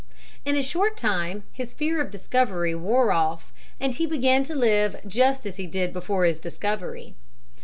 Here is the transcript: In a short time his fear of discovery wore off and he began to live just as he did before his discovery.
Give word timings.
In 0.45 0.55
a 0.55 0.63
short 0.63 0.97
time 0.97 1.43
his 1.51 1.75
fear 1.75 2.01
of 2.01 2.09
discovery 2.09 2.73
wore 2.73 3.11
off 3.11 3.53
and 3.79 3.93
he 3.93 4.07
began 4.07 4.43
to 4.45 4.55
live 4.55 4.95
just 5.05 5.45
as 5.45 5.57
he 5.57 5.67
did 5.67 5.93
before 5.93 6.25
his 6.25 6.39
discovery. 6.39 7.13